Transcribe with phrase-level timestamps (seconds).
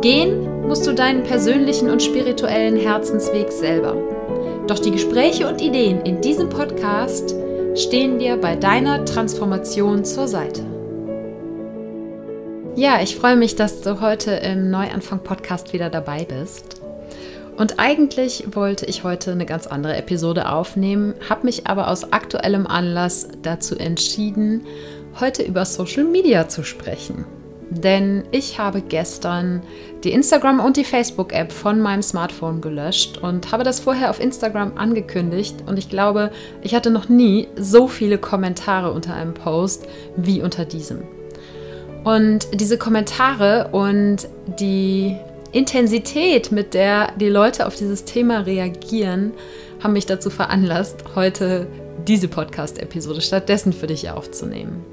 [0.00, 3.96] Gehen musst du deinen persönlichen und spirituellen Herzensweg selber.
[4.68, 7.34] Doch die Gespräche und Ideen in diesem Podcast
[7.74, 10.62] stehen dir bei deiner Transformation zur Seite.
[12.76, 16.80] Ja, ich freue mich, dass du heute im Neuanfang-Podcast wieder dabei bist.
[17.56, 22.68] Und eigentlich wollte ich heute eine ganz andere Episode aufnehmen, habe mich aber aus aktuellem
[22.68, 24.64] Anlass dazu entschieden,
[25.18, 27.24] heute über Social Media zu sprechen.
[27.70, 29.62] Denn ich habe gestern
[30.02, 34.72] die Instagram- und die Facebook-App von meinem Smartphone gelöscht und habe das vorher auf Instagram
[34.76, 35.56] angekündigt.
[35.66, 36.30] Und ich glaube,
[36.62, 41.02] ich hatte noch nie so viele Kommentare unter einem Post wie unter diesem.
[42.04, 45.16] Und diese Kommentare und die
[45.52, 49.32] Intensität, mit der die Leute auf dieses Thema reagieren,
[49.82, 51.66] haben mich dazu veranlasst, heute
[52.06, 54.84] diese Podcast-Episode stattdessen für dich aufzunehmen.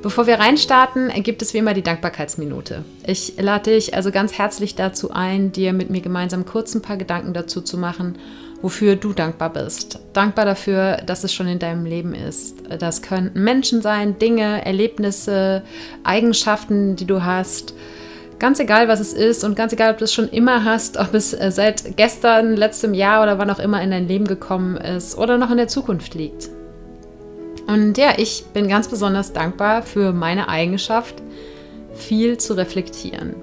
[0.00, 2.84] Bevor wir reinstarten, gibt es wie immer die Dankbarkeitsminute.
[3.04, 6.96] Ich lade dich also ganz herzlich dazu ein, dir mit mir gemeinsam kurz ein paar
[6.96, 8.16] Gedanken dazu zu machen,
[8.62, 9.98] wofür du dankbar bist.
[10.12, 12.62] Dankbar dafür, dass es schon in deinem Leben ist.
[12.78, 15.64] Das können Menschen sein, Dinge, Erlebnisse,
[16.04, 17.74] Eigenschaften, die du hast.
[18.38, 21.12] Ganz egal, was es ist und ganz egal, ob du es schon immer hast, ob
[21.12, 25.18] es äh, seit gestern, letztem Jahr oder wann auch immer in dein Leben gekommen ist
[25.18, 26.50] oder noch in der Zukunft liegt.
[27.68, 31.14] Und ja, ich bin ganz besonders dankbar für meine Eigenschaft,
[31.94, 33.34] viel zu reflektieren.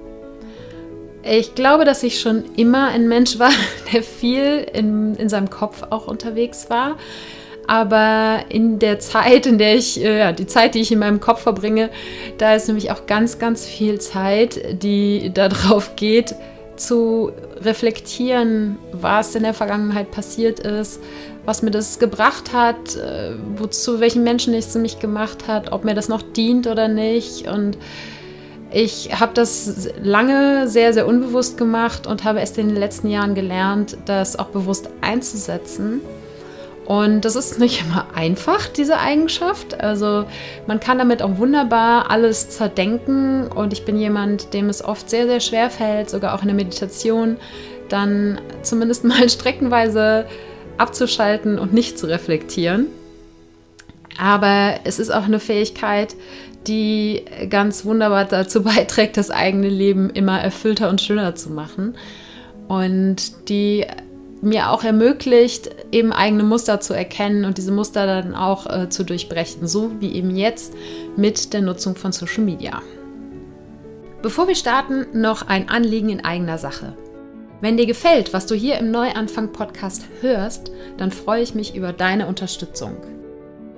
[1.22, 3.52] Ich glaube, dass ich schon immer ein Mensch war,
[3.92, 6.96] der viel in, in seinem Kopf auch unterwegs war.
[7.68, 11.20] Aber in der Zeit, in der ich, äh, ja, die Zeit, die ich in meinem
[11.20, 11.90] Kopf verbringe,
[12.38, 16.34] da ist nämlich auch ganz, ganz viel Zeit, die darauf geht,
[16.76, 21.00] zu reflektieren, was in der Vergangenheit passiert ist,
[21.44, 25.94] was mir das gebracht hat, äh, wozu welchen Menschen es mich gemacht hat, ob mir
[25.94, 27.48] das noch dient oder nicht.
[27.48, 27.78] Und
[28.72, 33.34] ich habe das lange sehr, sehr unbewusst gemacht und habe erst in den letzten Jahren
[33.34, 36.00] gelernt, das auch bewusst einzusetzen.
[36.86, 39.80] Und das ist nicht immer einfach, diese Eigenschaft.
[39.80, 40.24] Also
[40.68, 43.48] man kann damit auch wunderbar alles zerdenken.
[43.48, 46.54] Und ich bin jemand, dem es oft sehr, sehr schwer fällt, sogar auch in der
[46.54, 47.38] Meditation,
[47.88, 50.26] dann zumindest mal streckenweise
[50.78, 52.86] abzuschalten und nicht zu reflektieren.
[54.18, 56.14] Aber es ist auch eine Fähigkeit,
[56.68, 61.96] die ganz wunderbar dazu beiträgt, das eigene Leben immer erfüllter und schöner zu machen.
[62.68, 63.86] Und die
[64.46, 69.04] mir auch ermöglicht, eben eigene Muster zu erkennen und diese Muster dann auch äh, zu
[69.04, 70.72] durchbrechen, so wie eben jetzt
[71.16, 72.80] mit der Nutzung von Social Media.
[74.22, 76.94] Bevor wir starten, noch ein Anliegen in eigener Sache.
[77.60, 82.26] Wenn dir gefällt, was du hier im Neuanfang-Podcast hörst, dann freue ich mich über deine
[82.26, 82.96] Unterstützung.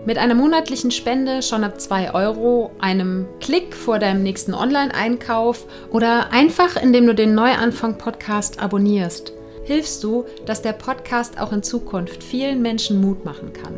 [0.04, 6.30] Mit einer monatlichen Spende schon ab 2 Euro, einem Klick vor deinem nächsten Online-Einkauf oder
[6.30, 9.32] einfach indem du den Neuanfang-Podcast abonnierst,
[9.68, 13.74] hilfst du, dass der Podcast auch in Zukunft vielen Menschen Mut machen kann.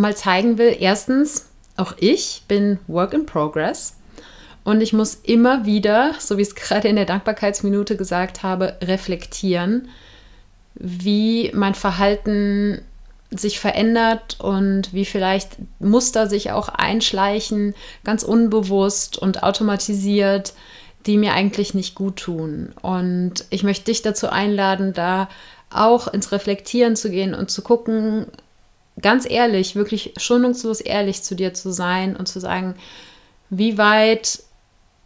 [0.00, 3.96] mal zeigen will, erstens, auch ich bin Work in Progress
[4.64, 8.76] und ich muss immer wieder, so wie ich es gerade in der Dankbarkeitsminute gesagt habe,
[8.82, 9.88] reflektieren,
[10.74, 12.82] wie mein Verhalten
[13.30, 17.74] sich verändert und wie vielleicht Muster sich auch einschleichen,
[18.04, 20.54] ganz unbewusst und automatisiert,
[21.06, 22.72] die mir eigentlich nicht gut tun.
[22.80, 25.28] Und ich möchte dich dazu einladen, da
[25.70, 28.26] auch ins Reflektieren zu gehen und zu gucken,
[29.00, 32.74] ganz ehrlich, wirklich schonungslos ehrlich zu dir zu sein und zu sagen,
[33.50, 34.42] wie weit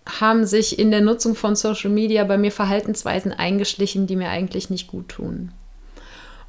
[0.07, 4.69] haben sich in der Nutzung von Social Media bei mir Verhaltensweisen eingeschlichen, die mir eigentlich
[4.69, 5.53] nicht gut tun.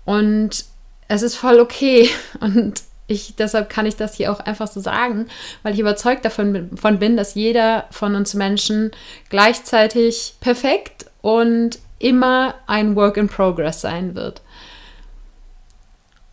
[0.06, 0.66] Und
[1.08, 2.10] es ist voll okay
[2.40, 5.28] und ich, deshalb kann ich das hier auch einfach so sagen,
[5.62, 8.92] weil ich überzeugt davon von bin, dass jeder von uns Menschen
[9.30, 14.42] gleichzeitig perfekt und immer ein Work in Progress sein wird.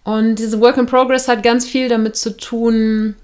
[0.05, 3.17] Und diese Work in Progress hat ganz viel damit zu tun,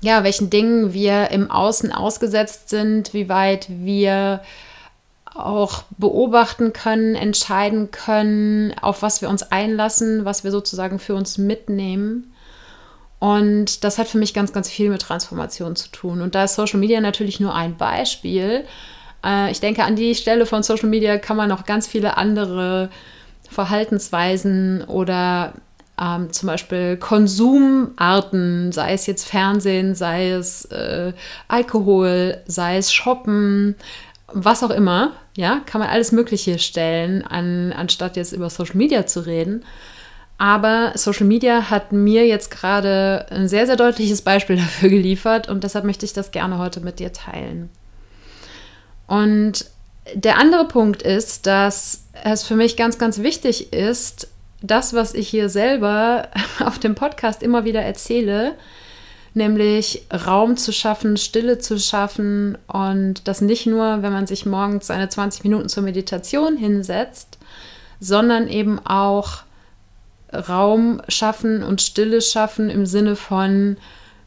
[0.00, 4.40] ja, welchen Dingen wir im Außen ausgesetzt sind, wie weit wir
[5.34, 11.38] auch beobachten können, entscheiden können, auf was wir uns einlassen, was wir sozusagen für uns
[11.38, 12.32] mitnehmen.
[13.18, 16.22] Und das hat für mich ganz, ganz viel mit Transformation zu tun.
[16.22, 18.64] Und da ist Social Media natürlich nur ein Beispiel.
[19.24, 22.88] Äh, ich denke, an die Stelle von Social Media kann man noch ganz viele andere
[23.50, 25.52] Verhaltensweisen oder
[26.00, 31.12] ähm, zum Beispiel Konsumarten, sei es jetzt Fernsehen, sei es äh,
[31.48, 33.74] Alkohol, sei es Shoppen,
[34.32, 39.06] was auch immer, ja, kann man alles Mögliche stellen, an, anstatt jetzt über Social Media
[39.06, 39.64] zu reden.
[40.38, 45.64] Aber Social Media hat mir jetzt gerade ein sehr, sehr deutliches Beispiel dafür geliefert und
[45.64, 47.68] deshalb möchte ich das gerne heute mit dir teilen.
[49.06, 49.66] Und
[50.14, 54.28] der andere Punkt ist, dass es für mich ganz, ganz wichtig ist,
[54.62, 56.28] das, was ich hier selber
[56.64, 58.54] auf dem Podcast immer wieder erzähle,
[59.34, 64.88] nämlich Raum zu schaffen, Stille zu schaffen und das nicht nur, wenn man sich morgens
[64.88, 67.38] seine 20 Minuten zur Meditation hinsetzt,
[68.00, 69.44] sondern eben auch
[70.32, 73.76] Raum schaffen und Stille schaffen im Sinne von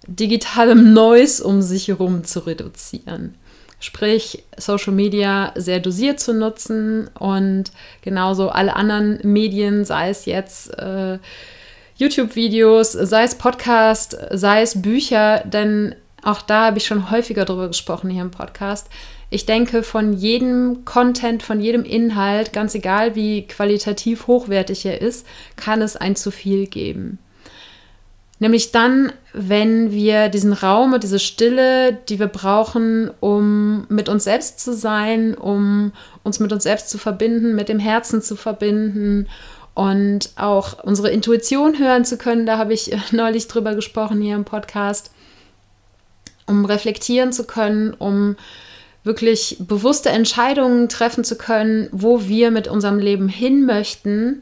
[0.08, 3.36] digitalem Noise um sich herum zu reduzieren.
[3.84, 7.66] Sprich, Social Media sehr dosiert zu nutzen und
[8.02, 11.20] genauso alle anderen Medien, sei es jetzt äh,
[11.98, 17.68] YouTube-Videos, sei es Podcast, sei es Bücher, denn auch da habe ich schon häufiger darüber
[17.68, 18.88] gesprochen hier im Podcast.
[19.30, 25.28] Ich denke, von jedem Content, von jedem Inhalt, ganz egal wie qualitativ hochwertig er ist,
[25.58, 27.20] kann es ein zu viel geben.
[28.44, 34.26] Nämlich dann, wenn wir diesen Raum und diese Stille, die wir brauchen, um mit uns
[34.26, 35.94] selbst zu sein, um
[36.24, 39.30] uns mit uns selbst zu verbinden, mit dem Herzen zu verbinden
[39.76, 44.44] und auch unsere Intuition hören zu können, da habe ich neulich drüber gesprochen hier im
[44.44, 45.12] Podcast,
[46.46, 48.36] um reflektieren zu können, um
[49.06, 54.42] wirklich bewusste Entscheidungen treffen zu können, wo wir mit unserem Leben hin möchten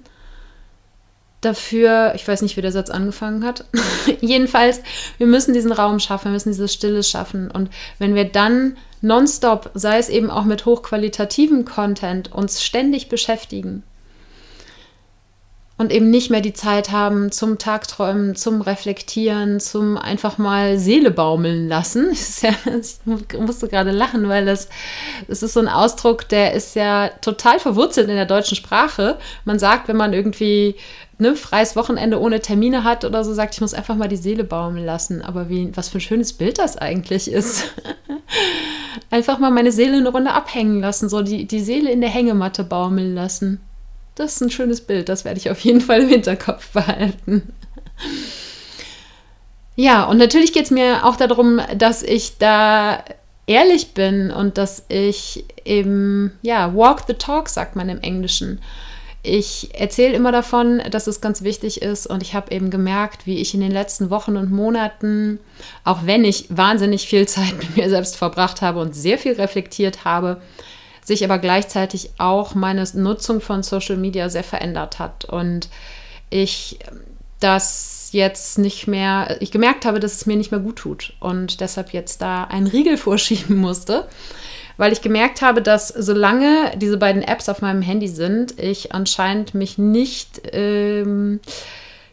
[1.41, 3.65] dafür, ich weiß nicht, wie der Satz angefangen hat.
[4.21, 4.81] Jedenfalls,
[5.17, 7.49] wir müssen diesen Raum schaffen, wir müssen diese Stille schaffen.
[7.51, 13.83] Und wenn wir dann nonstop, sei es eben auch mit hochqualitativen Content, uns ständig beschäftigen
[15.81, 21.11] und eben nicht mehr die Zeit haben zum Tagträumen, zum Reflektieren, zum einfach mal Seele
[21.11, 22.11] baumeln lassen.
[23.33, 24.69] Ich musste gerade lachen, weil das,
[25.27, 29.17] das ist so ein Ausdruck, der ist ja total verwurzelt in der deutschen Sprache.
[29.43, 30.75] Man sagt, wenn man irgendwie
[31.21, 34.43] ne, freies Wochenende ohne Termine hat oder so, sagt, ich muss einfach mal die Seele
[34.43, 35.21] baumeln lassen.
[35.21, 37.73] Aber wie, was für ein schönes Bild das eigentlich ist.
[39.11, 42.63] einfach mal meine Seele eine Runde abhängen lassen, so die, die Seele in der Hängematte
[42.63, 43.61] baumeln lassen.
[44.15, 47.53] Das ist ein schönes Bild, das werde ich auf jeden Fall im Hinterkopf behalten.
[49.75, 53.03] Ja, und natürlich geht es mir auch darum, dass ich da
[53.45, 58.59] ehrlich bin und dass ich eben, ja, walk the talk, sagt man im Englischen.
[59.23, 63.37] Ich erzähle immer davon, dass es ganz wichtig ist und ich habe eben gemerkt, wie
[63.37, 65.39] ich in den letzten Wochen und Monaten,
[65.83, 70.05] auch wenn ich wahnsinnig viel Zeit mit mir selbst verbracht habe und sehr viel reflektiert
[70.05, 70.41] habe,
[71.03, 75.25] sich aber gleichzeitig auch meine Nutzung von Social Media sehr verändert hat.
[75.25, 75.69] Und
[76.31, 76.79] ich
[77.39, 81.59] das jetzt nicht mehr, ich gemerkt habe, dass es mir nicht mehr gut tut und
[81.59, 84.07] deshalb jetzt da einen Riegel vorschieben musste
[84.77, 89.53] weil ich gemerkt habe, dass solange diese beiden Apps auf meinem Handy sind, ich anscheinend
[89.53, 91.39] mich nicht ähm,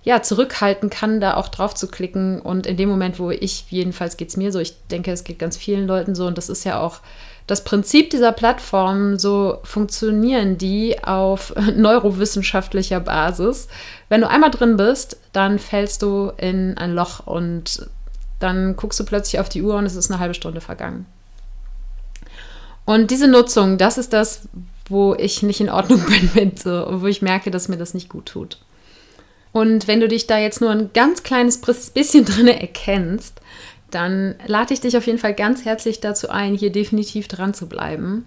[0.03, 2.41] ja, zurückhalten kann, da auch drauf zu klicken.
[2.41, 5.38] Und in dem Moment, wo ich, jedenfalls geht es mir so, ich denke, es geht
[5.38, 7.00] ganz vielen Leuten so, und das ist ja auch
[7.47, 13.69] das Prinzip dieser Plattform, so funktionieren die auf neurowissenschaftlicher Basis.
[14.09, 17.88] Wenn du einmal drin bist, dann fällst du in ein Loch und
[18.38, 21.07] dann guckst du plötzlich auf die Uhr und es ist eine halbe Stunde vergangen.
[22.88, 24.49] Und diese Nutzung, das ist das,
[24.88, 28.09] wo ich nicht in Ordnung bin mit, so, wo ich merke, dass mir das nicht
[28.09, 28.57] gut tut.
[29.52, 33.42] Und wenn du dich da jetzt nur ein ganz kleines bisschen drin erkennst,
[33.90, 37.68] dann lade ich dich auf jeden Fall ganz herzlich dazu ein, hier definitiv dran zu
[37.68, 38.25] bleiben.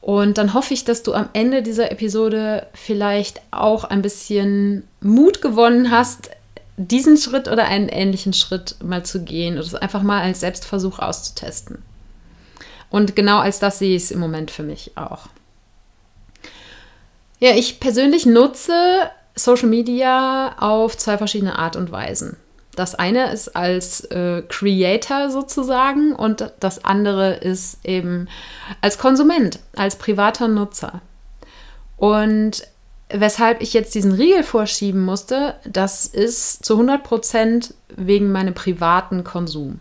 [0.00, 5.42] Und dann hoffe ich, dass du am Ende dieser Episode vielleicht auch ein bisschen Mut
[5.42, 6.30] gewonnen hast,
[6.76, 11.00] diesen Schritt oder einen ähnlichen Schritt mal zu gehen oder es einfach mal als Selbstversuch
[11.00, 11.82] auszutesten.
[12.92, 15.26] Und genau als das sehe ich es im Moment für mich auch.
[17.38, 22.36] Ja, ich persönlich nutze Social Media auf zwei verschiedene Art und Weisen.
[22.76, 28.28] Das eine ist als äh, Creator sozusagen und das andere ist eben
[28.82, 31.00] als Konsument, als privater Nutzer.
[31.96, 32.62] Und
[33.08, 39.80] weshalb ich jetzt diesen Riegel vorschieben musste, das ist zu 100% wegen meinem privaten Konsum.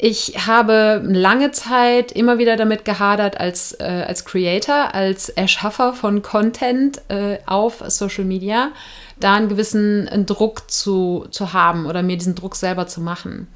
[0.00, 6.22] Ich habe lange Zeit immer wieder damit gehadert, als, äh, als Creator, als Erschaffer von
[6.22, 8.70] Content äh, auf Social Media,
[9.18, 13.48] da einen gewissen Druck zu, zu haben oder mir diesen Druck selber zu machen.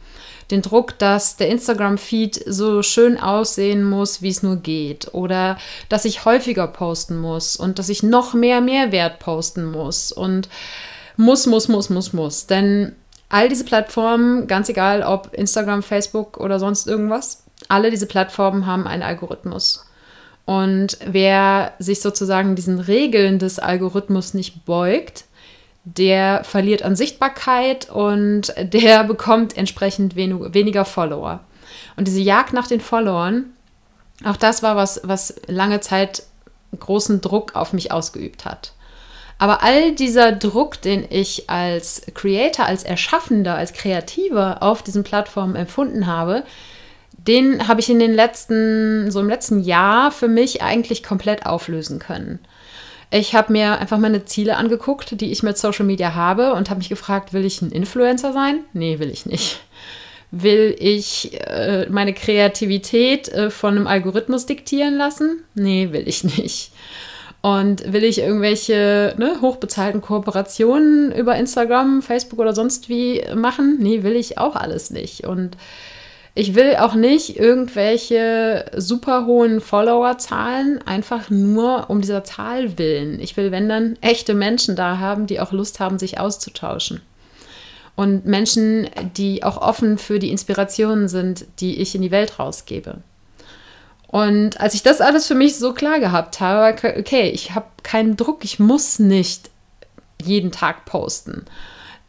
[0.50, 5.14] Den Druck, dass der Instagram-Feed so schön aussehen muss, wie es nur geht.
[5.14, 5.58] Oder
[5.88, 10.10] dass ich häufiger posten muss und dass ich noch mehr Mehrwert posten muss.
[10.10, 10.48] Und
[11.16, 12.46] muss, muss, muss, muss, muss.
[12.48, 12.96] Denn
[13.32, 18.86] all diese Plattformen, ganz egal ob Instagram, Facebook oder sonst irgendwas, alle diese Plattformen haben
[18.86, 19.86] einen Algorithmus.
[20.44, 25.24] Und wer sich sozusagen diesen Regeln des Algorithmus nicht beugt,
[25.84, 31.40] der verliert an Sichtbarkeit und der bekommt entsprechend wen weniger Follower.
[31.96, 33.46] Und diese Jagd nach den Followern,
[34.24, 36.24] auch das war was, was lange Zeit
[36.78, 38.72] großen Druck auf mich ausgeübt hat.
[39.38, 45.56] Aber all dieser Druck, den ich als Creator, als Erschaffender, als Kreativer auf diesen Plattformen
[45.56, 46.44] empfunden habe,
[47.26, 51.98] den habe ich in den letzten, so im letzten Jahr für mich eigentlich komplett auflösen
[51.98, 52.40] können.
[53.10, 56.78] Ich habe mir einfach meine Ziele angeguckt, die ich mit Social Media habe und habe
[56.78, 58.60] mich gefragt, will ich ein Influencer sein?
[58.72, 59.60] Nee, will ich nicht.
[60.30, 65.44] Will ich äh, meine Kreativität äh, von einem Algorithmus diktieren lassen?
[65.54, 66.72] Nee, will ich nicht.
[67.42, 73.78] Und will ich irgendwelche ne, hochbezahlten Kooperationen über Instagram, Facebook oder sonst wie machen?
[73.80, 75.26] Nee, will ich auch alles nicht.
[75.26, 75.56] Und
[76.34, 83.20] ich will auch nicht irgendwelche super hohen Followerzahlen, einfach nur um dieser Zahl willen.
[83.20, 87.02] Ich will, wenn dann, echte Menschen da haben, die auch Lust haben, sich auszutauschen.
[87.96, 92.98] Und Menschen, die auch offen für die Inspirationen sind, die ich in die Welt rausgebe.
[94.12, 98.14] Und als ich das alles für mich so klar gehabt habe, okay, ich habe keinen
[98.14, 99.48] Druck, ich muss nicht
[100.22, 101.46] jeden Tag posten,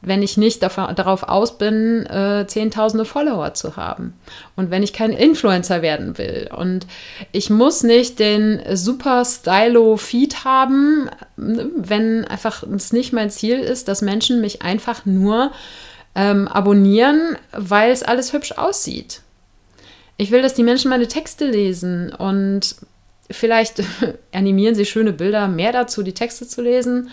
[0.02, 4.20] wenn ich nicht darauf aus bin, äh, zehntausende Follower zu haben.
[4.58, 6.50] Und wenn ich kein Influencer werden will.
[6.54, 6.88] Und
[7.32, 14.02] ich muss nicht den super Stylo-Feed haben, wenn einfach es nicht mein Ziel ist, dass
[14.02, 15.54] Menschen mich einfach nur
[16.16, 19.22] ähm, abonnieren, weil es alles hübsch aussieht.
[20.18, 22.76] Ich will, dass die Menschen meine Texte lesen und
[23.32, 23.84] vielleicht
[24.32, 27.10] animieren sie schöne Bilder mehr dazu, die Texte zu lesen.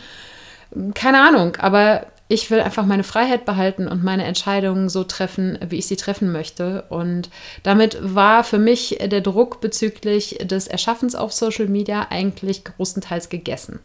[0.95, 5.79] Keine Ahnung, aber ich will einfach meine Freiheit behalten und meine Entscheidungen so treffen, wie
[5.79, 6.85] ich sie treffen möchte.
[6.89, 7.29] Und
[7.65, 13.81] damit war für mich der Druck bezüglich des Erschaffens auf Social Media eigentlich großenteils gegessen.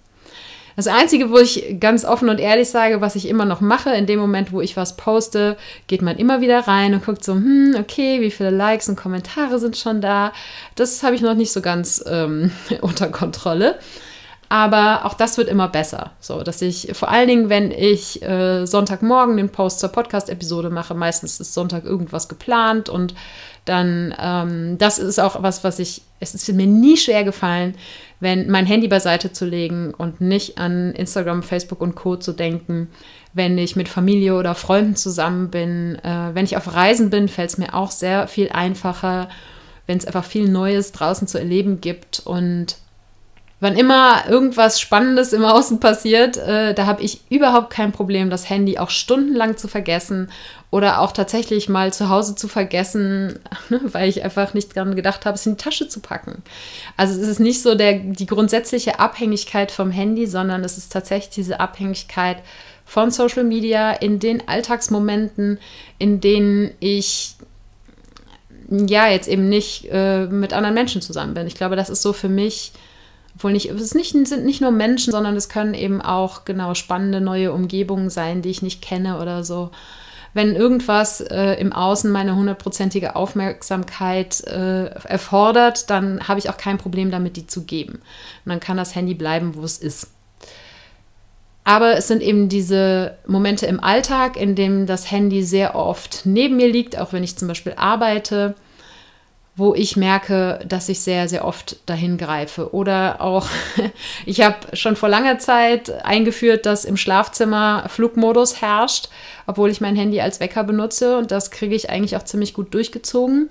[0.75, 4.05] Das Einzige, wo ich ganz offen und ehrlich sage, was ich immer noch mache, in
[4.05, 5.55] dem Moment, wo ich was poste,
[5.87, 9.59] geht man immer wieder rein und guckt so, hm, okay, wie viele Likes und Kommentare
[9.59, 10.33] sind schon da.
[10.75, 12.51] Das habe ich noch nicht so ganz ähm,
[12.81, 13.79] unter Kontrolle.
[14.47, 16.11] Aber auch das wird immer besser.
[16.19, 20.93] So, dass ich vor allen Dingen, wenn ich äh, Sonntagmorgen den Post zur Podcast-Episode mache,
[20.93, 23.15] meistens ist Sonntag irgendwas geplant und
[23.65, 27.75] dann, ähm, das ist auch was, was ich, es ist mir nie schwer gefallen,
[28.19, 32.15] wenn mein Handy beiseite zu legen und nicht an Instagram, Facebook und Co.
[32.15, 32.89] zu denken,
[33.33, 35.95] wenn ich mit Familie oder Freunden zusammen bin.
[36.03, 39.29] Äh, wenn ich auf Reisen bin, fällt es mir auch sehr viel einfacher,
[39.87, 42.77] wenn es einfach viel Neues draußen zu erleben gibt und
[43.61, 48.49] wann immer irgendwas Spannendes im Außen passiert, äh, da habe ich überhaupt kein Problem, das
[48.49, 50.29] Handy auch stundenlang zu vergessen
[50.71, 55.35] oder auch tatsächlich mal zu Hause zu vergessen, weil ich einfach nicht daran gedacht habe,
[55.35, 56.43] es in die Tasche zu packen.
[56.97, 61.33] Also es ist nicht so der, die grundsätzliche Abhängigkeit vom Handy, sondern es ist tatsächlich
[61.33, 62.37] diese Abhängigkeit
[62.85, 65.59] von Social Media in den Alltagsmomenten,
[65.97, 67.35] in denen ich
[68.69, 71.47] ja jetzt eben nicht äh, mit anderen Menschen zusammen bin.
[71.47, 72.73] Ich glaube, das ist so für mich
[73.35, 77.19] obwohl nicht, es nicht, sind nicht nur Menschen, sondern es können eben auch genau spannende
[77.19, 79.71] neue Umgebungen sein, die ich nicht kenne oder so.
[80.33, 86.77] Wenn irgendwas äh, im Außen meine hundertprozentige Aufmerksamkeit äh, erfordert, dann habe ich auch kein
[86.77, 87.93] Problem damit, die zu geben.
[87.93, 90.11] Und dann kann das Handy bleiben, wo es ist.
[91.63, 96.57] Aber es sind eben diese Momente im Alltag, in dem das Handy sehr oft neben
[96.57, 98.55] mir liegt, auch wenn ich zum Beispiel arbeite
[99.57, 102.73] wo ich merke, dass ich sehr, sehr oft dahin greife.
[102.73, 103.47] Oder auch,
[104.25, 109.09] ich habe schon vor langer Zeit eingeführt, dass im Schlafzimmer Flugmodus herrscht,
[109.47, 112.73] obwohl ich mein Handy als Wecker benutze und das kriege ich eigentlich auch ziemlich gut
[112.73, 113.49] durchgezogen.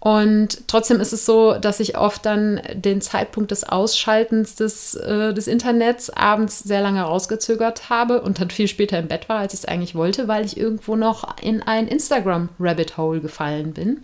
[0.00, 5.32] Und trotzdem ist es so, dass ich oft dann den Zeitpunkt des Ausschaltens des, äh,
[5.32, 9.54] des Internets abends sehr lange rausgezögert habe und dann viel später im Bett war, als
[9.54, 14.02] ich es eigentlich wollte, weil ich irgendwo noch in ein Instagram-Rabbit Hole gefallen bin.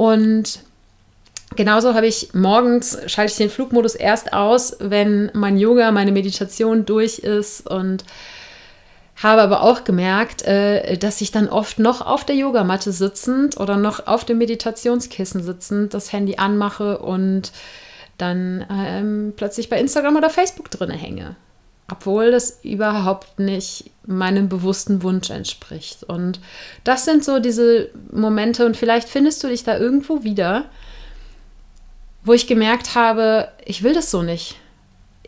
[0.00, 0.60] Und
[1.56, 6.86] genauso habe ich morgens, schalte ich den Flugmodus erst aus, wenn mein Yoga, meine Meditation
[6.86, 8.06] durch ist und
[9.16, 13.76] habe aber auch gemerkt, äh, dass ich dann oft noch auf der Yogamatte sitzend oder
[13.76, 17.52] noch auf dem Meditationskissen sitzend das Handy anmache und
[18.16, 21.36] dann ähm, plötzlich bei Instagram oder Facebook drinne hänge.
[21.90, 26.04] Obwohl das überhaupt nicht meinem bewussten Wunsch entspricht.
[26.04, 26.40] Und
[26.84, 30.66] das sind so diese Momente, und vielleicht findest du dich da irgendwo wieder,
[32.24, 34.56] wo ich gemerkt habe, ich will das so nicht.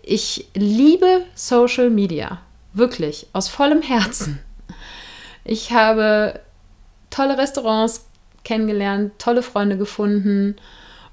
[0.03, 2.41] Ich liebe Social Media.
[2.75, 4.39] Wirklich, aus vollem Herzen.
[5.45, 6.41] Ich habe
[7.11, 8.07] tolle Restaurants
[8.45, 10.57] kennengelernt, tolle Freunde gefunden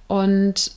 [0.08, 0.72] und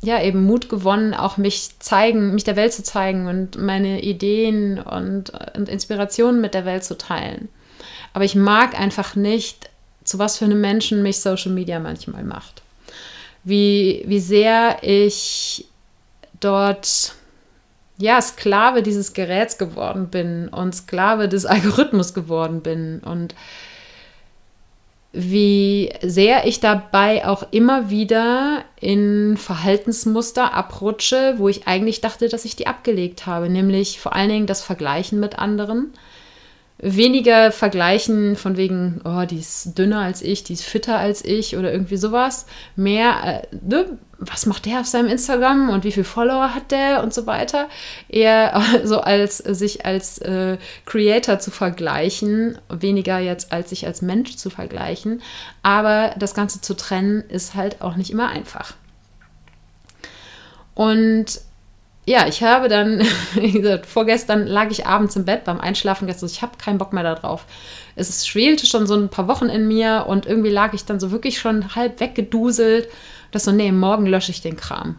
[0.00, 4.78] ja, eben Mut gewonnen, auch mich zeigen, mich der Welt zu zeigen und meine Ideen
[4.78, 7.48] und, und Inspirationen mit der Welt zu teilen.
[8.12, 9.70] Aber ich mag einfach nicht,
[10.04, 12.62] zu was für einem Menschen mich Social Media manchmal macht.
[13.44, 15.66] Wie, wie sehr ich
[16.40, 17.14] dort
[17.98, 23.34] ja, Sklave dieses Geräts geworden bin und Sklave des Algorithmus geworden bin und
[25.20, 32.44] wie sehr ich dabei auch immer wieder in Verhaltensmuster abrutsche, wo ich eigentlich dachte, dass
[32.44, 35.92] ich die abgelegt habe, nämlich vor allen Dingen das Vergleichen mit anderen
[36.80, 41.56] weniger vergleichen von wegen, oh, die ist dünner als ich, die ist fitter als ich
[41.56, 42.46] oder irgendwie sowas.
[42.76, 43.98] Mehr, äh, ne?
[44.18, 47.68] was macht der auf seinem Instagram und wie viele Follower hat der und so weiter.
[48.08, 54.36] Eher so als sich als äh, Creator zu vergleichen, weniger jetzt als sich als Mensch
[54.36, 55.20] zu vergleichen.
[55.62, 58.74] Aber das Ganze zu trennen ist halt auch nicht immer einfach.
[60.74, 61.40] Und
[62.08, 63.02] ja, ich habe dann,
[63.34, 66.30] wie gesagt, vorgestern lag ich abends im Bett beim Einschlafen gestern.
[66.30, 67.44] Ich habe keinen Bock mehr darauf.
[67.96, 71.10] Es schwelte schon so ein paar Wochen in mir und irgendwie lag ich dann so
[71.10, 72.88] wirklich schon halb weggeduselt.
[73.30, 74.96] Das so, nee, morgen lösche ich den Kram.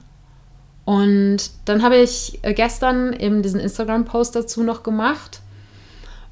[0.86, 5.42] Und dann habe ich äh, gestern eben diesen Instagram-Post dazu noch gemacht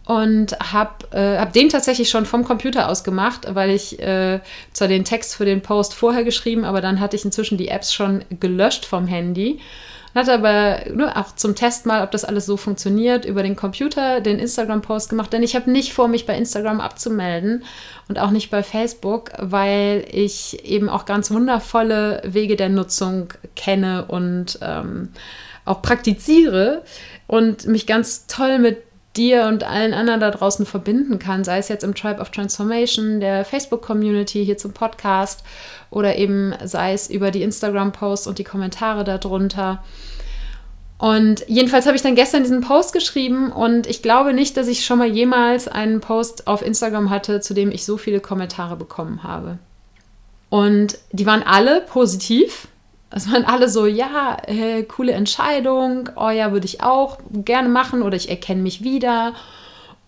[0.05, 4.41] und habe äh, hab den tatsächlich schon vom Computer aus gemacht, weil ich äh,
[4.73, 7.93] zwar den Text für den Post vorher geschrieben, aber dann hatte ich inzwischen die Apps
[7.93, 9.59] schon gelöscht vom Handy
[10.17, 14.21] hat aber nur auch zum Test mal, ob das alles so funktioniert, über den Computer
[14.21, 15.31] den Instagram-Post gemacht.
[15.31, 17.63] Denn ich habe nicht vor, mich bei Instagram abzumelden
[18.07, 24.05] und auch nicht bei Facebook, weil ich eben auch ganz wundervolle Wege der Nutzung kenne
[24.05, 25.09] und ähm,
[25.65, 26.83] auch praktiziere
[27.27, 28.86] und mich ganz toll mit
[29.17, 33.19] dir und allen anderen da draußen verbinden kann, sei es jetzt im Tribe of Transformation,
[33.19, 35.43] der Facebook-Community hier zum Podcast
[35.89, 39.83] oder eben sei es über die Instagram-Posts und die Kommentare darunter.
[40.99, 44.85] Und jedenfalls habe ich dann gestern diesen Post geschrieben und ich glaube nicht, dass ich
[44.85, 49.21] schon mal jemals einen Post auf Instagram hatte, zu dem ich so viele Kommentare bekommen
[49.23, 49.59] habe.
[50.49, 52.67] Und die waren alle positiv.
[53.09, 58.01] Es waren alle so, ja, äh, coole Entscheidung, oh ja, würde ich auch gerne machen
[58.01, 59.33] oder ich erkenne mich wieder.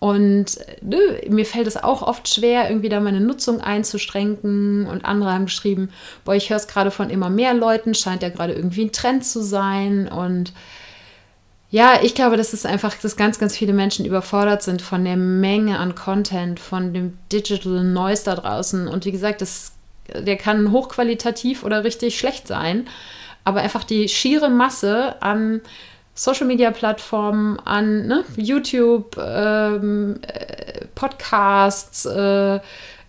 [0.00, 0.96] Und nö,
[1.28, 4.86] mir fällt es auch oft schwer, irgendwie da meine Nutzung einzuschränken.
[4.86, 5.90] Und andere haben geschrieben,
[6.24, 9.26] boah, ich höre es gerade von immer mehr Leuten, scheint ja gerade irgendwie ein Trend
[9.26, 10.08] zu sein.
[10.08, 10.54] Und
[11.70, 15.18] ja, ich glaube, dass es einfach, dass ganz, ganz viele Menschen überfordert sind von der
[15.18, 18.88] Menge an Content, von dem Digital Noise da draußen.
[18.88, 19.72] Und wie gesagt, das,
[20.14, 22.88] der kann hochqualitativ oder richtig schlecht sein.
[23.44, 25.60] Aber einfach die schiere Masse an
[26.14, 32.56] Social Media Plattformen, an ne, YouTube, ähm, äh, Podcasts, äh,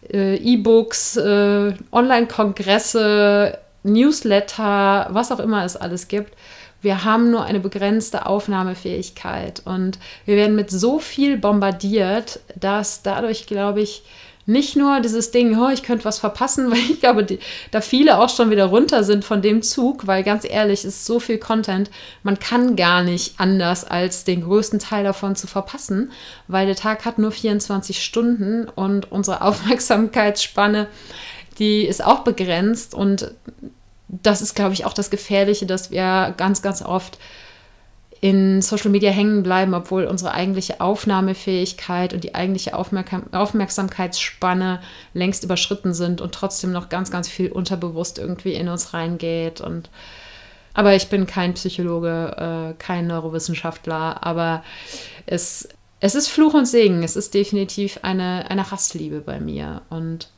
[0.10, 6.36] äh, E-Books, äh, Online-Kongresse, Newsletter, was auch immer es alles gibt
[6.82, 13.46] wir haben nur eine begrenzte Aufnahmefähigkeit und wir werden mit so viel bombardiert, dass dadurch,
[13.46, 14.04] glaube ich,
[14.46, 17.40] nicht nur dieses Ding, oh, ich könnte was verpassen, weil ich glaube, die,
[17.72, 21.20] da viele auch schon wieder runter sind von dem Zug, weil ganz ehrlich, ist so
[21.20, 21.90] viel Content,
[22.24, 26.12] man kann gar nicht anders, als den größten Teil davon zu verpassen,
[26.48, 30.88] weil der Tag hat nur 24 Stunden und unsere Aufmerksamkeitsspanne,
[31.60, 33.34] die ist auch begrenzt und
[34.08, 37.18] das ist, glaube ich, auch das Gefährliche, dass wir ganz, ganz oft
[38.22, 44.80] in Social Media hängen bleiben, obwohl unsere eigentliche Aufnahmefähigkeit und die eigentliche Aufmerksam Aufmerksamkeitsspanne
[45.16, 49.60] längst überschritten sind und trotzdem noch ganz, ganz viel unterbewusst irgendwie in uns reingeht.
[49.60, 49.90] Und
[50.76, 54.64] aber ich bin kein Psychologe, äh, kein Neurowissenschaftler, aber
[55.26, 55.68] es,
[56.00, 57.02] es ist Fluch und Segen.
[57.02, 59.82] Es ist definitiv eine, eine Hassliebe bei mir.
[59.90, 60.30] Und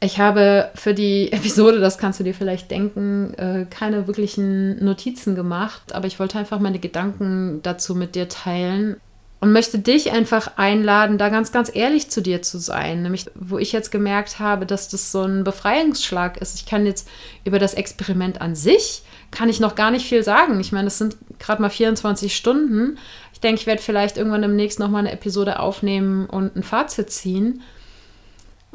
[0.00, 5.34] ich habe für die Episode, das kannst du dir vielleicht denken, äh, keine wirklichen Notizen
[5.34, 8.96] gemacht, aber ich wollte einfach meine Gedanken dazu mit dir teilen.
[9.40, 13.02] und möchte dich einfach einladen, da ganz, ganz ehrlich zu dir zu sein.
[13.02, 16.56] Nämlich, wo ich jetzt gemerkt habe, dass das so ein Befreiungsschlag ist.
[16.56, 17.08] Ich kann jetzt
[17.44, 20.58] über das Experiment an sich, kann ich noch gar nicht viel sagen.
[20.58, 22.98] Ich meine, das sind gerade mal 24 Stunden.
[23.32, 27.62] Ich denke, ich werde vielleicht irgendwann demnächst nochmal eine Episode aufnehmen und ein Fazit ziehen,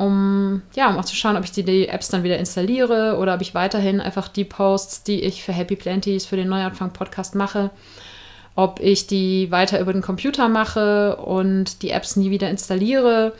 [0.03, 3.35] um, ja, um auch zu schauen, ob ich die, die Apps dann wieder installiere oder
[3.35, 7.69] ob ich weiterhin einfach die Posts, die ich für Happy Planties, für den Neuanfang-Podcast mache,
[8.55, 13.33] ob ich die weiter über den Computer mache und die Apps nie wieder installiere.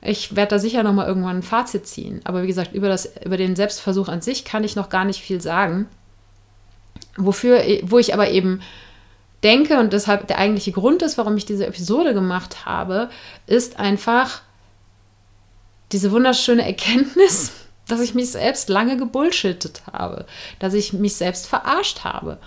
[0.00, 2.20] Ich werde da sicher nochmal irgendwann ein Fazit ziehen.
[2.24, 5.20] Aber wie gesagt, über, das, über den Selbstversuch an sich kann ich noch gar nicht
[5.20, 5.86] viel sagen.
[7.16, 8.60] Wofür, wo ich aber eben
[9.42, 13.10] denke und deshalb der eigentliche Grund ist, warum ich diese Episode gemacht habe,
[13.46, 14.42] ist einfach
[15.92, 17.52] diese wunderschöne Erkenntnis,
[17.86, 20.26] dass ich mich selbst lange gebullshittet habe,
[20.58, 22.38] dass ich mich selbst verarscht habe.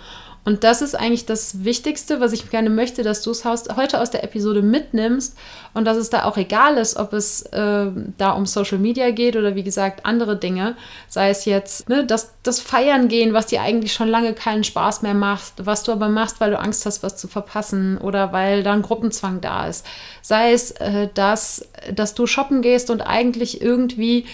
[0.44, 4.10] Und das ist eigentlich das Wichtigste, was ich gerne möchte, dass du es heute aus
[4.10, 5.36] der Episode mitnimmst
[5.72, 7.86] und dass es da auch egal ist, ob es äh,
[8.18, 10.76] da um Social Media geht oder wie gesagt andere Dinge.
[11.08, 15.02] Sei es jetzt ne, das, das Feiern gehen, was dir eigentlich schon lange keinen Spaß
[15.02, 18.64] mehr macht, was du aber machst, weil du Angst hast, was zu verpassen oder weil
[18.64, 19.86] da ein Gruppenzwang da ist.
[20.22, 24.26] Sei es, äh, dass, dass du shoppen gehst und eigentlich irgendwie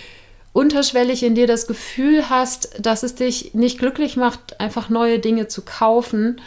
[0.58, 5.46] unterschwellig in dir das Gefühl hast, dass es dich nicht glücklich macht, einfach neue Dinge
[5.46, 6.40] zu kaufen.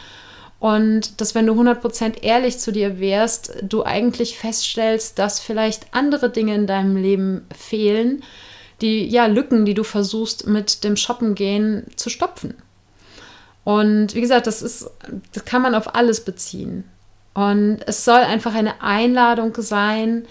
[0.60, 6.30] Und dass wenn du 100% ehrlich zu dir wärst, du eigentlich feststellst, dass vielleicht andere
[6.30, 8.22] Dinge in deinem Leben fehlen,
[8.82, 12.56] die ja Lücken, die du versuchst mit dem Shoppen gehen zu stopfen.
[13.64, 14.90] Und wie gesagt, das ist,
[15.32, 16.84] das kann man auf alles beziehen.
[17.34, 20.26] Und es soll einfach eine Einladung sein,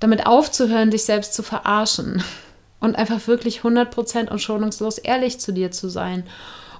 [0.00, 2.22] damit aufzuhören, dich selbst zu verarschen
[2.80, 6.24] und einfach wirklich 100% und schonungslos ehrlich zu dir zu sein.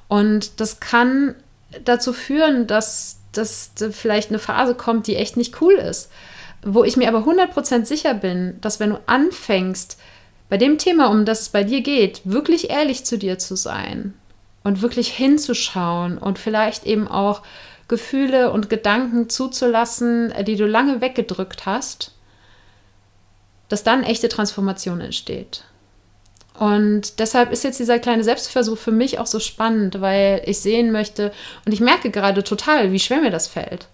[0.08, 1.34] Und das kann
[1.84, 6.10] dazu führen, dass, dass vielleicht eine Phase kommt, die echt nicht cool ist.
[6.62, 9.98] Wo ich mir aber 100% sicher bin, dass wenn du anfängst,
[10.48, 14.14] bei dem Thema, um das es bei dir geht, wirklich ehrlich zu dir zu sein
[14.64, 17.42] und wirklich hinzuschauen und vielleicht eben auch
[17.86, 22.12] Gefühle und Gedanken zuzulassen, die du lange weggedrückt hast,
[23.68, 25.64] dass dann echte Transformation entsteht.
[26.58, 30.90] Und deshalb ist jetzt dieser kleine Selbstversuch für mich auch so spannend, weil ich sehen
[30.90, 31.32] möchte
[31.64, 33.86] und ich merke gerade total, wie schwer mir das fällt.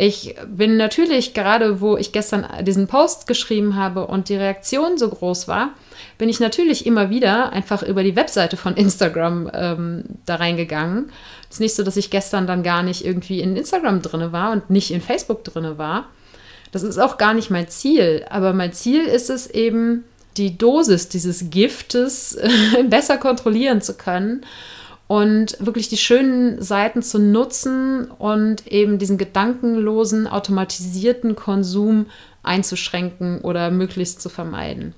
[0.00, 5.08] Ich bin natürlich gerade, wo ich gestern diesen Post geschrieben habe und die Reaktion so
[5.08, 5.70] groß war,
[6.18, 11.10] bin ich natürlich immer wieder einfach über die Webseite von Instagram ähm, da reingegangen.
[11.48, 14.52] Es ist nicht so, dass ich gestern dann gar nicht irgendwie in Instagram drin war
[14.52, 16.06] und nicht in Facebook drin war.
[16.70, 18.24] Das ist auch gar nicht mein Ziel.
[18.30, 20.04] Aber mein Ziel ist es eben,
[20.38, 22.48] die Dosis dieses Giftes äh,
[22.88, 24.44] besser kontrollieren zu können
[25.08, 32.06] und wirklich die schönen Seiten zu nutzen und eben diesen gedankenlosen, automatisierten Konsum
[32.42, 34.94] einzuschränken oder möglichst zu vermeiden.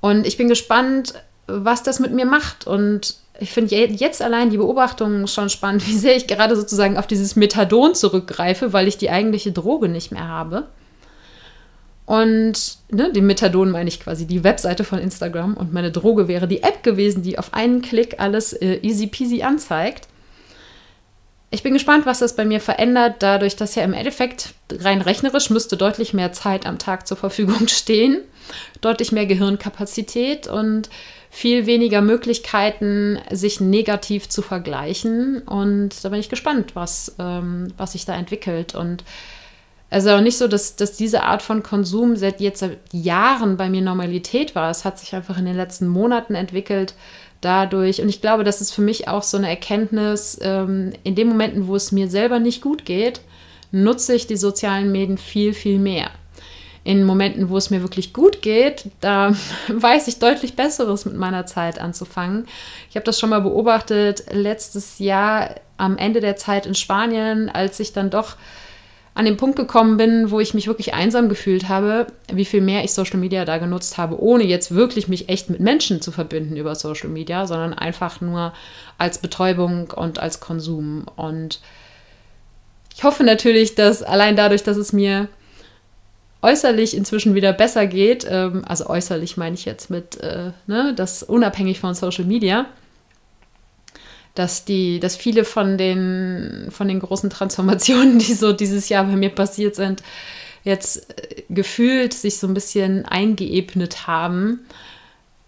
[0.00, 1.14] Und ich bin gespannt,
[1.46, 2.66] was das mit mir macht.
[2.66, 7.06] Und ich finde jetzt allein die Beobachtung schon spannend, wie sehr ich gerade sozusagen auf
[7.06, 10.68] dieses Methadon zurückgreife, weil ich die eigentliche Droge nicht mehr habe.
[12.06, 16.46] Und ne, die Methadon meine ich quasi die Webseite von Instagram und meine Droge wäre
[16.46, 20.08] die App gewesen, die auf einen Klick alles äh, easy peasy anzeigt.
[21.50, 25.50] Ich bin gespannt, was das bei mir verändert, dadurch, dass ja im Endeffekt rein rechnerisch
[25.50, 28.22] müsste deutlich mehr Zeit am Tag zur Verfügung stehen,
[28.80, 30.90] deutlich mehr Gehirnkapazität und
[31.30, 35.42] viel weniger Möglichkeiten, sich negativ zu vergleichen.
[35.42, 38.74] Und da bin ich gespannt, was, ähm, was sich da entwickelt.
[38.74, 39.04] Und
[39.90, 43.68] also auch nicht so, dass, dass diese Art von Konsum seit jetzt seit Jahren bei
[43.68, 44.70] mir Normalität war.
[44.70, 46.94] Es hat sich einfach in den letzten Monaten entwickelt
[47.40, 48.00] dadurch.
[48.00, 51.68] Und ich glaube, das ist für mich auch so eine Erkenntnis, ähm, in den Momenten,
[51.68, 53.20] wo es mir selber nicht gut geht,
[53.70, 56.10] nutze ich die sozialen Medien viel, viel mehr.
[56.84, 59.34] In Momenten, wo es mir wirklich gut geht, da
[59.68, 62.46] weiß ich deutlich Besseres mit meiner Zeit anzufangen.
[62.90, 67.80] Ich habe das schon mal beobachtet letztes Jahr am Ende der Zeit in Spanien, als
[67.80, 68.36] ich dann doch
[69.14, 72.82] an den Punkt gekommen bin, wo ich mich wirklich einsam gefühlt habe, wie viel mehr
[72.82, 76.56] ich Social Media da genutzt habe, ohne jetzt wirklich mich echt mit Menschen zu verbinden
[76.56, 78.52] über Social Media, sondern einfach nur
[78.98, 81.06] als Betäubung und als Konsum.
[81.14, 81.60] Und
[82.96, 85.28] ich hoffe natürlich, dass allein dadurch, dass es mir
[86.42, 91.22] äußerlich inzwischen wieder besser geht, ähm, also äußerlich meine ich jetzt mit, äh, ne, das
[91.22, 92.66] unabhängig von Social Media,
[94.34, 99.16] dass die, dass viele von den, von den großen Transformationen, die so dieses Jahr bei
[99.16, 100.02] mir passiert sind,
[100.64, 104.60] jetzt äh, gefühlt sich so ein bisschen eingeebnet haben,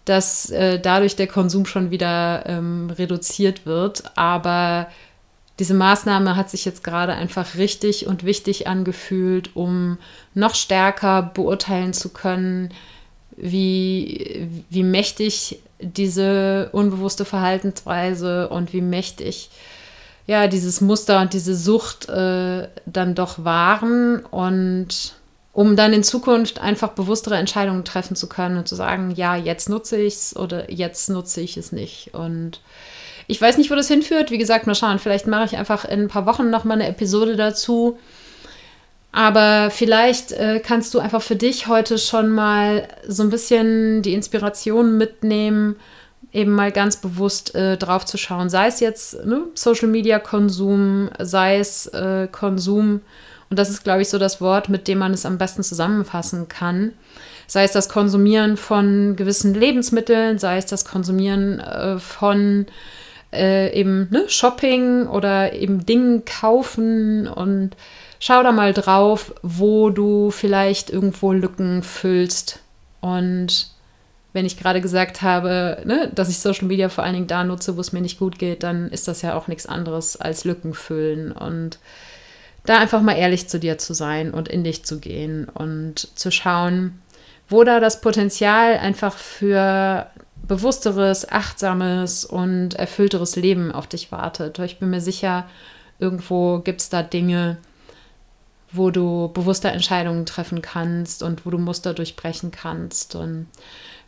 [0.05, 4.03] dass äh, dadurch der Konsum schon wieder ähm, reduziert wird.
[4.15, 4.87] Aber
[5.59, 9.97] diese Maßnahme hat sich jetzt gerade einfach richtig und wichtig angefühlt, um
[10.33, 12.69] noch stärker beurteilen zu können,
[13.35, 19.49] wie, wie mächtig diese unbewusste Verhaltensweise und wie mächtig
[20.25, 25.15] ja dieses Muster und diese Sucht äh, dann doch waren und
[25.53, 29.69] um dann in Zukunft einfach bewusstere Entscheidungen treffen zu können und zu sagen, ja, jetzt
[29.69, 32.13] nutze ich es oder jetzt nutze ich es nicht.
[32.13, 32.61] Und
[33.25, 34.29] ich weiß nicht, wo das hinführt.
[34.29, 34.99] Wie gesagt, mal schauen.
[34.99, 37.97] Vielleicht mache ich einfach in ein paar Wochen nochmal eine Episode dazu.
[39.17, 44.13] Aber vielleicht äh, kannst du einfach für dich heute schon mal so ein bisschen die
[44.13, 45.77] Inspiration mitnehmen,
[46.31, 48.51] eben mal ganz bewusst äh, drauf zu schauen.
[48.51, 53.01] Sei es jetzt ne, Social Media Konsum, sei es äh, Konsum
[53.49, 56.47] und das ist, glaube ich, so das Wort, mit dem man es am besten zusammenfassen
[56.47, 56.93] kann.
[57.47, 62.67] Sei es das Konsumieren von gewissen Lebensmitteln, sei es das Konsumieren äh, von
[63.33, 67.71] äh, eben ne, Shopping oder eben Dingen kaufen und
[68.19, 72.59] schau da mal drauf, wo du vielleicht irgendwo Lücken füllst.
[73.01, 73.71] Und
[74.33, 77.75] wenn ich gerade gesagt habe, ne, dass ich Social Media vor allen Dingen da nutze,
[77.75, 80.73] wo es mir nicht gut geht, dann ist das ja auch nichts anderes als Lücken
[80.73, 81.31] füllen.
[81.31, 81.79] Und
[82.65, 86.31] da einfach mal ehrlich zu dir zu sein und in dich zu gehen und zu
[86.31, 87.01] schauen,
[87.49, 90.07] wo da das Potenzial einfach für
[90.47, 94.59] bewussteres, achtsames und erfüllteres Leben auf dich wartet.
[94.59, 95.45] Ich bin mir sicher,
[95.99, 97.57] irgendwo gibt es da Dinge,
[98.71, 103.15] wo du bewusste Entscheidungen treffen kannst und wo du Muster durchbrechen kannst.
[103.15, 103.47] Und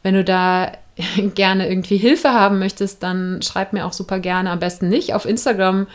[0.03, 0.71] wenn du da
[1.35, 5.25] gerne irgendwie Hilfe haben möchtest, dann schreib mir auch super gerne, am besten nicht auf
[5.25, 5.87] Instagram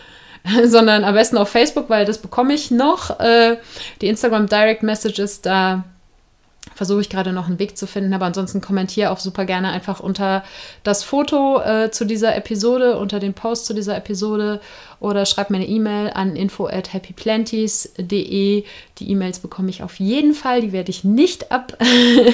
[0.64, 3.18] sondern am besten auf Facebook, weil das bekomme ich noch.
[3.20, 3.56] Äh,
[4.00, 5.84] die Instagram Direct Messages, da
[6.74, 10.00] versuche ich gerade noch einen Weg zu finden, aber ansonsten kommentiere auch super gerne einfach
[10.00, 10.44] unter
[10.82, 14.60] das Foto äh, zu dieser Episode, unter den Post zu dieser Episode
[15.00, 18.64] oder schreib mir eine E-Mail an info at happyplanties.de.
[18.98, 21.76] Die E-Mails bekomme ich auf jeden Fall, die werde ich nicht ab,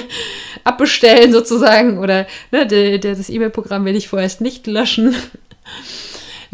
[0.63, 5.15] abbestellen sozusagen oder ne, das E-Mail-Programm werde ich vorerst nicht löschen.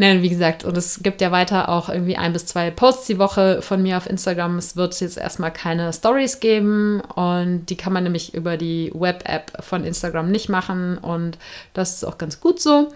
[0.00, 3.18] Nein, wie gesagt, und es gibt ja weiter auch irgendwie ein bis zwei Posts die
[3.18, 4.56] Woche von mir auf Instagram.
[4.56, 9.64] Es wird jetzt erstmal keine Stories geben und die kann man nämlich über die Web-App
[9.64, 11.36] von Instagram nicht machen und
[11.74, 12.92] das ist auch ganz gut so.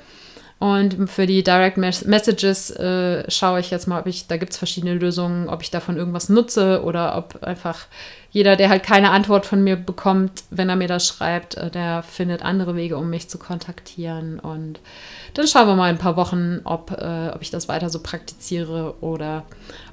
[0.63, 4.59] Und für die Direct Messages äh, schaue ich jetzt mal, ob ich, da gibt es
[4.59, 7.87] verschiedene Lösungen, ob ich davon irgendwas nutze oder ob einfach
[8.31, 12.05] jeder, der halt keine Antwort von mir bekommt, wenn er mir das schreibt, äh, der
[12.05, 14.39] findet andere Wege, um mich zu kontaktieren.
[14.39, 14.79] Und
[15.35, 18.01] dann schauen wir mal in ein paar Wochen, ob, äh, ob ich das weiter so
[18.01, 19.43] praktiziere oder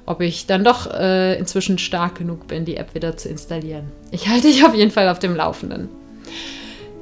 [0.06, 3.90] ob ich dann doch äh, inzwischen stark genug bin, die App wieder zu installieren.
[4.12, 5.88] Ich halte dich auf jeden Fall auf dem Laufenden.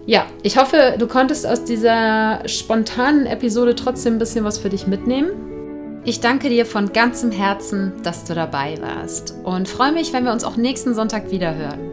[0.09, 4.87] Ja, ich hoffe, du konntest aus dieser spontanen Episode trotzdem ein bisschen was für dich
[4.87, 6.01] mitnehmen.
[6.07, 10.33] Ich danke dir von ganzem Herzen, dass du dabei warst und freue mich, wenn wir
[10.33, 11.91] uns auch nächsten Sonntag wieder hören.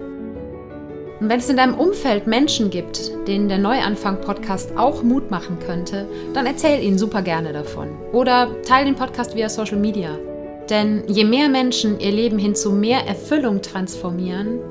[1.19, 6.07] Und wenn es in deinem Umfeld Menschen gibt, denen der Neuanfang-Podcast auch Mut machen könnte,
[6.33, 7.89] dann erzähl ihnen super gerne davon.
[8.13, 10.17] Oder teile den Podcast via Social Media.
[10.69, 14.61] Denn je mehr Menschen ihr Leben hin zu mehr Erfüllung transformieren,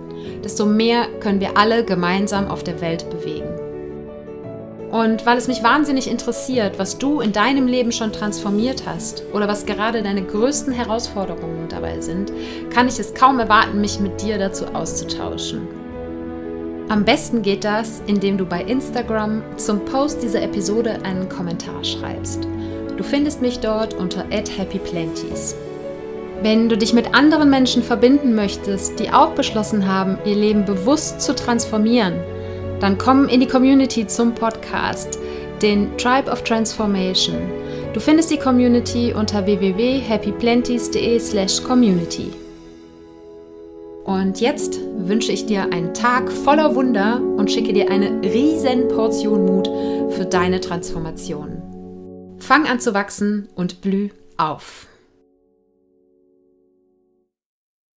[0.42, 3.48] desto mehr können wir alle gemeinsam auf der Welt bewegen.
[4.90, 9.48] Und weil es mich wahnsinnig interessiert, was du in deinem Leben schon transformiert hast oder
[9.48, 12.32] was gerade deine größten Herausforderungen dabei sind,
[12.70, 15.66] kann ich es kaum erwarten, mich mit dir dazu auszutauschen.
[16.88, 22.46] Am besten geht das, indem du bei Instagram zum Post dieser Episode einen Kommentar schreibst.
[22.96, 25.56] Du findest mich dort unter @happyplanties.
[26.44, 31.22] Wenn du dich mit anderen Menschen verbinden möchtest, die auch beschlossen haben, ihr Leben bewusst
[31.22, 32.20] zu transformieren,
[32.80, 35.18] dann komm in die Community zum Podcast,
[35.62, 37.38] den Tribe of Transformation.
[37.94, 42.30] Du findest die Community unter www.happyplanties.de/community.
[44.04, 49.46] Und jetzt wünsche ich dir einen Tag voller Wunder und schicke dir eine riesen Portion
[49.46, 49.70] Mut
[50.10, 51.62] für deine Transformation.
[52.38, 54.88] Fang an zu wachsen und blüh auf.